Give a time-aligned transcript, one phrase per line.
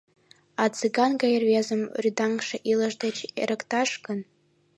[0.61, 4.19] А Цыган гай рвезым рӱдаҥше илыш деч эрыкташ гын?